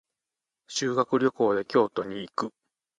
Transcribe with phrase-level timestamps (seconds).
[0.67, 2.53] 修学旅行で京都に行く。